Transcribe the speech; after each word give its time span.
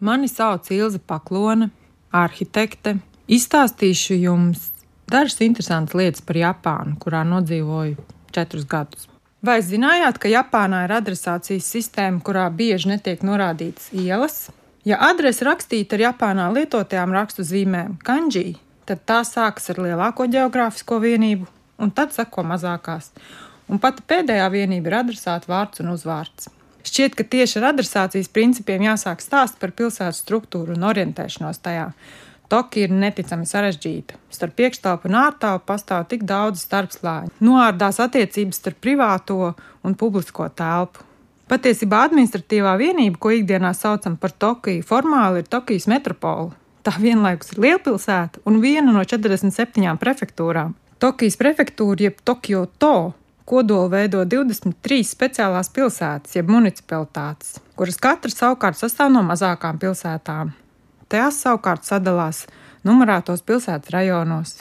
Mani 0.00 0.28
sauc 0.28 0.70
Ilza 0.70 1.00
Paklone, 1.02 1.70
arhitekte. 2.14 3.00
Izstāstīšu 3.28 4.14
jums 4.14 4.68
dažas 5.10 5.40
interesantas 5.42 5.96
lietas 5.98 6.22
par 6.22 6.38
Japānu, 6.38 6.94
kurā 7.02 7.24
nodzīvoju 7.26 7.96
četrus 8.30 8.66
gadus. 8.70 9.08
Vai 9.42 9.58
zinājāt, 9.62 10.20
ka 10.22 10.30
Japānā 10.30 10.84
ir 10.86 10.94
adresācijas 10.94 11.66
sistēma, 11.74 12.22
kurā 12.22 12.46
bieži 12.54 12.92
netiek 12.92 13.24
norādītas 13.26 13.90
ielas? 13.90 14.48
Ja 14.86 15.00
adrese 15.08 15.46
rakstīta 15.48 15.98
ar 15.98 16.04
Japānā 16.06 16.46
lietotajām 16.54 17.16
rakstu 17.18 17.42
zīmēm 17.46 17.96
kanji, 18.06 18.54
tad 18.86 19.02
tā 19.02 19.24
sākas 19.26 19.66
ar 19.74 19.82
lielāko 19.82 20.28
geogrāfisko 20.30 21.00
vienību, 21.02 21.50
un 21.82 21.90
tad 21.90 22.14
seko 22.14 22.46
mazākās. 22.46 23.10
Un 23.66 23.82
pati 23.82 24.06
pēdējā 24.06 24.46
vienība 24.54 24.92
ir 24.92 24.98
adresāta 25.02 25.50
vārds 25.50 25.82
un 25.82 25.90
uzvārds. 25.96 26.48
Šķiet, 26.86 27.16
ka 27.18 27.26
tieši 27.26 27.58
ar 27.60 27.72
adresācijas 27.72 28.30
principiem 28.32 28.84
jāsāk 28.86 29.22
stāst 29.24 29.58
par 29.58 29.74
pilsētas 29.76 30.22
struktūru 30.22 30.76
un 30.76 30.86
orientēšanos 30.88 31.60
tajā. 31.64 31.90
Tokija 32.48 32.88
ir 32.88 32.94
neticami 32.96 33.44
sarežģīta. 33.44 34.16
Starp 34.32 34.54
priekšstāvu 34.56 35.10
un 35.10 35.18
ārtāvu 35.20 35.60
pastāv 35.68 36.06
tik 36.08 36.24
daudz 36.28 36.62
starpslāņu. 36.64 37.34
Noārdās 37.44 38.00
attiecības 38.00 38.62
starp 38.62 38.80
privāto 38.80 39.52
un 39.84 39.98
publisko 40.00 40.48
telpu. 40.56 41.04
Patiesībā 41.48 42.02
administratīvā 42.06 42.74
vienība, 42.80 43.20
ko 43.20 43.32
ikdienā 43.32 43.74
saucam 43.76 44.16
par 44.20 44.32
Tokiju, 44.32 44.84
formāli 44.84 45.42
ir 45.42 45.48
Tokijas 45.48 45.88
metropola. 45.88 46.52
Tā 46.84 46.94
vienlaikus 47.00 47.52
ir 47.52 47.62
lielpilsēta 47.64 48.40
un 48.48 48.60
viena 48.64 48.92
no 48.92 49.04
47 49.04 49.96
prefektūrām. 50.00 50.74
Tokijas 51.00 51.36
prefektūra, 51.40 52.08
jeb 52.08 52.20
Tokio 52.24 52.64
To, 52.80 53.12
kodolu 53.48 53.88
veido 53.92 54.24
23 54.28 55.04
speciālās 55.08 55.70
pilsētas, 55.72 56.36
jeb 56.36 56.50
municipalitātes, 56.52 57.56
kuras 57.78 57.96
katra 58.02 58.32
savukārt 58.32 58.78
sastāv 58.80 59.12
no 59.14 59.24
mazākām 59.26 59.80
pilsētām. 59.80 60.52
Tās 61.08 61.40
savukārt 61.44 61.88
sadalās 61.88 62.44
numurētos 62.84 63.44
pilsētas 63.48 63.94
rajonos. 63.94 64.58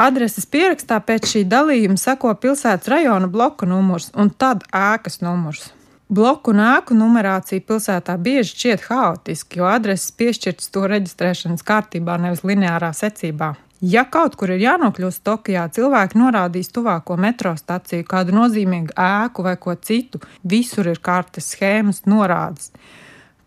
Adreses 0.00 0.46
pierakstā 0.48 1.00
pēc 1.04 1.26
šī 1.28 1.42
dalījuma 1.50 1.98
seko 2.00 2.32
pilsētas 2.40 2.88
rajona 2.88 3.28
bloku 3.28 3.66
numurs 3.68 4.08
un 4.14 4.30
tad 4.30 4.62
ēkas 4.72 5.20
numurs. 5.24 5.66
Bloku 6.10 6.54
un 6.54 6.62
ēku 6.64 6.94
numerācija 6.98 7.62
pilsētā 7.66 8.16
bieži 8.18 8.54
šķiet 8.54 8.86
haotiski, 8.88 9.60
jo 9.60 9.68
adreses 9.70 10.14
piešķirtas 10.18 10.72
to 10.74 10.86
reģistrēšanas 10.90 11.66
kārtībā, 11.66 12.16
nevis 12.22 12.42
lineārā 12.46 12.90
secībā. 12.96 13.52
Ja 13.80 14.02
kaut 14.04 14.34
kur 14.36 14.50
ir 14.52 14.60
jānokļūst 14.60 15.22
Tokijā, 15.24 15.62
cilvēki 15.72 16.18
norādīs 16.20 16.68
tuvāko 16.68 17.16
metro 17.16 17.54
staciju, 17.56 18.04
kādu 18.04 18.34
nozīmīgu 18.36 18.92
ēku 18.92 19.44
vai 19.46 19.54
ko 19.56 19.72
citu. 19.72 20.20
Visur 20.44 20.90
ir 20.92 21.00
kartes, 21.00 21.48
schēmas, 21.54 22.02
norādes. 22.04 22.74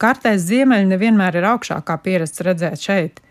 Kartēs 0.01 0.41
ziemeļi 0.47 0.89
nevienmēr 0.89 1.37
ir 1.37 1.45
augšā, 1.51 1.77
kā 1.85 1.99
pierasts 2.01 2.41
redzēt 2.41 2.81
šeit. 2.81 3.21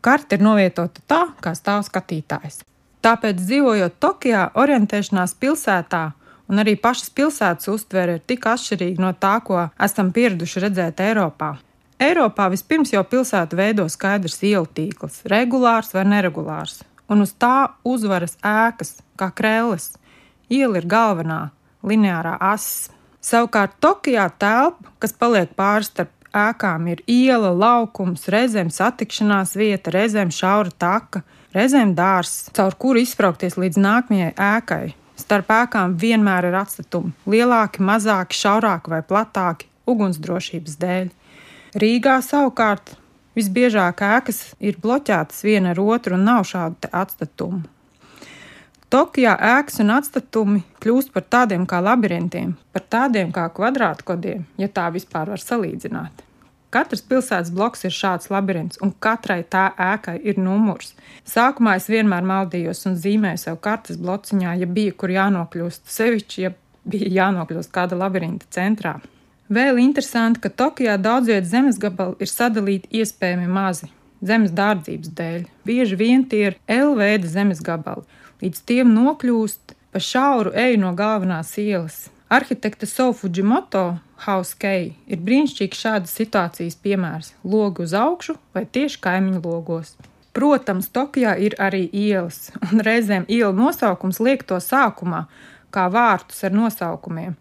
Karte 0.00 0.38
ir 0.38 0.46
novietota 0.46 1.04
tā, 1.04 1.20
kā 1.44 1.52
stāv 1.52 1.84
skatītājs. 1.84 2.62
Tāpēc, 3.04 3.36
dzīvojot 3.36 4.00
Tokijā, 4.00 4.48
orientēšanās 4.56 5.36
pilsētā 5.36 6.04
un 6.48 6.64
arī 6.64 6.74
pašas 6.80 7.12
pilsētas 7.14 7.68
uztvere 7.68 8.16
ir 8.16 8.24
tik 8.26 8.48
atšķirīga 8.48 9.04
no 9.04 9.12
tā, 9.12 9.36
ko 9.44 9.68
esam 9.76 10.08
pieraduši 10.16 10.64
redzēt 10.64 11.04
Eiropā. 11.04 11.58
Eiropā 12.00 12.46
vispirms 12.48 12.94
jau 12.94 13.02
pilsētu 13.04 13.58
veido 13.58 13.84
skaidrs 13.92 14.38
ielu 14.48 14.64
tīkls, 14.72 15.18
regulārs 15.28 15.90
vai 15.92 16.06
neregulārs, 16.08 16.78
un 17.12 17.26
uz 17.26 17.34
tā 17.36 17.74
uzvaras 17.84 18.38
ēkas, 18.40 18.94
kā 19.20 19.28
krēles. 19.36 19.90
Iela 20.48 20.80
ir 20.80 20.86
galvenā, 20.88 21.50
lineārā 21.84 22.38
asis. 22.40 22.88
Savukārt 23.20 23.76
Tokijā 23.84 24.30
telpa, 24.40 24.94
kas 24.96 25.12
paliek 25.12 25.52
pāri 25.52 25.84
starp 25.84 26.32
ēkām, 26.32 26.88
ir 26.88 27.02
iela, 27.04 27.52
laukums, 27.52 28.24
reizēm 28.32 28.72
satikšanās 28.72 29.52
vieta, 29.60 29.92
reizēm 29.92 30.32
šaura 30.32 30.72
taka, 30.72 31.20
reizēm 31.52 31.92
dārzs, 31.98 32.48
caur 32.56 32.80
kuru 32.80 33.04
izbraukties 33.04 33.60
līdz 33.60 33.76
nākamajai 33.76 34.32
ēkai. 34.40 34.84
Starp 35.20 35.52
ēkām 35.52 36.00
vienmēr 36.00 36.48
ir 36.48 36.56
atstatumi- 36.62 37.12
lielāki, 37.34 37.84
mazāki, 37.84 38.40
šaurāki 38.40 38.88
vai 38.88 39.02
platāki 39.04 39.68
ugunsdrošības 39.84 40.80
dēļ. 40.80 41.10
Rīgā 41.70 42.16
savukārt 42.26 42.96
visbiežāk 43.38 44.00
ēkas 44.02 44.40
ir 44.58 44.78
bloķētas 44.82 45.44
viena 45.46 45.70
ar 45.70 45.78
otru 45.78 46.16
un 46.16 46.24
nav 46.26 46.42
šādu 46.48 46.90
atstatumu. 46.90 47.60
Tokijā 48.90 49.36
ēkas 49.38 49.78
un 49.84 49.92
atstatumi 49.94 50.64
kļūst 50.82 51.12
par 51.14 51.22
tādiem 51.30 51.62
kā 51.70 51.78
labirintiem, 51.78 52.56
par 52.74 52.82
tādiem 52.90 53.30
kā 53.30 53.44
kvadrātkodiem, 53.54 54.48
ja 54.58 54.66
tā 54.66 54.88
vispār 54.90 55.30
var 55.30 55.38
salīdzināt. 55.38 56.24
Katrs 56.74 57.04
pilsētas 57.06 57.52
bloks 57.54 57.86
ir 57.86 57.94
šāds 57.94 58.32
labirints, 58.34 58.82
un 58.82 58.90
katrai 58.98 59.44
tā 59.46 59.68
ēkai 59.78 60.16
ir 60.26 60.42
numurs. 60.42 60.96
Sākumā 61.22 61.76
es 61.78 61.86
vienmēr 61.90 62.26
maldījos 62.26 62.82
un 62.90 62.98
zīmēju 62.98 63.44
sev 63.44 63.62
kartes 63.62 64.02
blociņā, 64.02 64.58
ja 64.58 64.66
bija 64.66 64.98
kur 64.98 65.14
jānokļūst, 65.14 65.86
sevišķi, 65.86 66.44
ja 66.48 66.52
bija 66.82 67.14
jānokļūst 67.20 67.70
kāda 67.74 67.98
labirinta 67.98 68.50
centrā. 68.58 68.98
Vēl 69.50 69.80
interesanti, 69.82 70.38
ka 70.38 70.48
Tokijā 70.48 70.94
daudz 70.94 71.26
vietu 71.26 71.48
zemes 71.50 71.78
gabali 71.82 72.14
ir 72.22 72.30
sadalīti 72.30 73.00
iespējami 73.00 73.48
mazi 73.50 73.88
zemes 74.22 74.52
dārdzības 74.54 75.12
dēļ. 75.16 75.44
Bieži 75.66 75.98
vien 75.98 76.24
tie 76.28 76.42
ir 76.50 76.56
L 76.70 76.94
veida 76.98 77.28
zemes 77.28 77.62
gabali, 77.64 78.04
līdz 78.44 78.62
tiem 78.68 78.92
nokļūst 78.94 79.74
pa 79.90 80.02
šauru 80.02 80.52
eju 80.54 80.80
no 80.84 80.92
galvenās 80.96 81.56
ielas. 81.58 82.08
Arhitekta 82.30 82.86
Sofujimoto 82.86 83.98
House 84.22 84.54
Kei 84.54 84.92
ir 85.10 85.18
brīnišķīgs 85.26 85.82
šādas 85.82 86.14
situācijas 86.14 86.78
piemērs- 86.78 87.32
logi 87.52 87.82
uz 87.82 87.94
augšu 87.94 88.36
vai 88.54 88.64
tieši 88.66 89.00
kaimiņu 89.02 89.42
logos. 89.42 89.96
Protams, 90.32 90.88
Tokijā 90.88 91.34
ir 91.40 91.56
arī 91.58 91.90
ielas, 91.90 92.52
un 92.70 92.78
reizēm 92.78 93.26
ielu 93.26 93.52
nosaukums 93.52 94.20
liek 94.20 94.46
to 94.46 94.54
sākumā, 94.62 95.26
kā 95.72 95.90
vārtus 95.90 96.44
ar 96.44 96.52
nosaukumiem. 96.52 97.34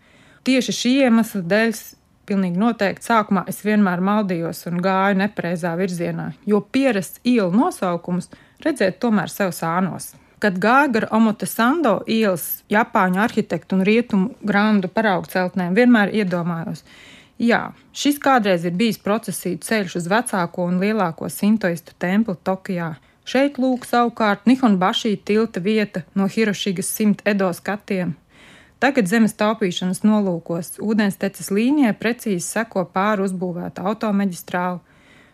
Tieši 0.43 0.73
šī 0.73 0.91
iemesla 1.05 1.41
dēļ 1.41 1.98
Pilnīgi 2.29 2.61
noteikti 2.61 3.07
sākumā 3.07 3.41
es 3.49 3.63
vienmēr 3.65 4.03
maldījos 4.05 4.67
un 4.69 4.83
gāju 4.85 5.17
nepareizā 5.23 5.71
virzienā, 5.79 6.27
jo 6.45 6.59
pierasts 6.61 7.23
ielu 7.25 7.49
nosaukums 7.49 8.29
redzēt 8.61 8.99
tomēr 9.01 9.31
sev 9.33 9.49
sānos. 9.57 10.11
Kad 10.39 10.59
gāju 10.61 10.91
gar 10.93 11.07
Omote 11.17 11.47
Sando 11.49 11.95
ielas, 12.07 12.61
Japāņu 12.69 13.19
arhitektu 13.23 13.79
un 13.79 13.81
rietumu 13.87 14.29
grandu 14.45 14.91
paraugu 14.93 15.31
celtnēm, 15.33 15.73
vienmēr 15.73 16.13
iedomājos, 16.21 16.85
jā, 17.41 17.63
šis 17.97 18.21
kādreiz 18.21 18.69
ir 18.69 18.77
bijis 18.77 19.01
procesītu 19.01 19.65
ceļš 19.65 19.97
uz 19.99 20.13
vecāko 20.13 20.69
un 20.69 20.77
lielāko 20.83 21.31
sintoistu 21.33 21.97
templi 21.97 22.37
Tokijā. 22.45 22.93
Šeit 23.25 23.57
lūk 23.57 23.89
savukārt 23.89 24.45
Nihonbašī 24.45 25.17
tilta 25.25 25.65
vieta 25.65 26.05
no 26.13 26.29
Hirošigas 26.29 26.93
simt 26.93 27.25
edo 27.25 27.49
skatiem, 27.57 28.13
Tagad 28.79 29.09
zemes 29.11 29.35
taupīšanas 29.35 30.05
nolūkos 30.07 30.77
ūdensteces 30.79 31.51
līnijai 31.51 31.91
precīzi 31.99 32.45
seko 32.45 32.85
pāri 32.93 33.25
uzbūvēta 33.27 33.83
automaģistrāla. 33.91 34.79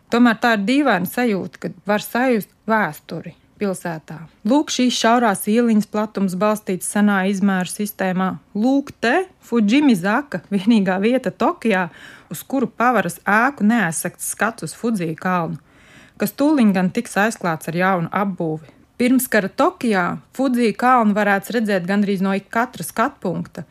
Tomēr 0.10 0.38
tā 0.42 0.56
ir 0.58 0.64
dīvaina 0.66 1.10
sajūta, 1.10 1.62
kad 1.62 1.76
var 1.86 2.02
sajust 2.02 2.50
vēsturi 2.70 3.36
pilsētā. 3.62 4.18
Lūk, 4.50 4.74
šīs 4.74 4.98
šaurās 4.98 5.46
ieliņas 5.52 5.90
platums 5.92 6.36
balstīts 6.40 6.90
senā 6.92 7.22
izmēru 7.30 7.72
sistēmā. 7.72 8.30
Lūk, 8.58 8.92
te 9.02 9.28
Fujimizaka, 9.46 10.42
vienīgā 10.54 10.98
vieta 11.04 11.32
Tokijā, 11.32 11.88
uz 12.34 12.44
kuru 12.44 12.68
pavaras 12.68 13.20
ēku 13.30 13.68
neaizsakts 13.68 14.32
skats 14.34 14.66
uz 14.66 14.76
Fudziju 14.78 15.18
kalnu, 15.22 15.62
kas 16.22 16.34
tūlīt 16.34 16.74
gan 16.76 16.90
tiks 16.94 17.18
aizklāts 17.22 17.70
ar 17.72 17.78
jaunu 17.78 18.12
apbūvi. 18.12 18.74
Pirmskara 18.98 19.50
Tokijā 19.52 20.04
Fudzija 20.38 20.74
kalnu 20.80 21.16
varētu 21.18 21.58
redzēt 21.58 21.88
gandrīz 21.88 22.22
no 22.24 22.32
katra 22.50 22.84
skatu 22.84 23.20
punkta, 23.26 23.66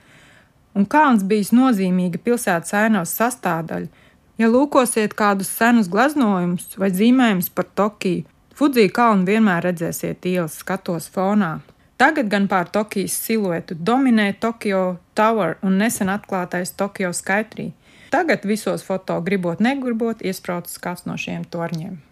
un 0.77 0.85
kalns 0.85 1.25
bijis 1.25 1.53
nozīmīga 1.57 2.21
pilsētas 2.21 2.75
ainavas 2.77 3.15
sastāvdaļa. 3.17 3.89
Ja 4.37 4.51
lūkosiet 4.51 5.15
kādus 5.15 5.49
senus 5.49 5.89
gleznojumus 5.89 6.77
vai 6.77 6.91
zīmējumus 6.91 7.49
par 7.55 7.71
Tokiju, 7.81 8.27
Fudzija 8.55 8.91
kalnu 8.95 9.27
vienmēr 9.27 9.65
redzēsiet 9.67 10.27
ielas 10.31 10.61
skatos 10.61 11.09
fonā. 11.11 11.57
Tagad 11.99 12.29
gan 12.31 12.47
pār 12.51 12.69
Tokijas 12.71 13.17
siluetu 13.25 13.75
dominē 13.75 14.29
Tokio 14.39 14.99
Tower 15.15 15.57
un 15.63 15.79
nesen 15.81 16.13
atklātais 16.13 16.77
Tokio 16.77 17.11
Skytree. 17.17 17.73
Tagad 18.15 18.45
visos 18.47 18.85
foto 18.87 19.17
gribot 19.27 19.59
negribot 19.59 20.23
iesprāstīts 20.23 20.83
kāds 20.83 21.07
no 21.09 21.17
šiem 21.19 21.49
torņiem. 21.51 22.03